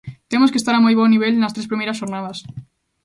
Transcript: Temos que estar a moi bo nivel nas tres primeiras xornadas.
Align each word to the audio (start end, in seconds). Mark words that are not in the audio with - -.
Temos 0.31 0.51
que 0.51 0.59
estar 0.61 0.75
a 0.75 0.83
moi 0.83 0.93
bo 0.97 1.11
nivel 1.13 1.33
nas 1.37 1.53
tres 1.55 1.69
primeiras 1.71 1.99
xornadas. 2.01 2.37